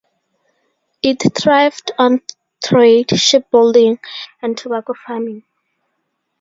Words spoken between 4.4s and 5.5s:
and tobacco farming.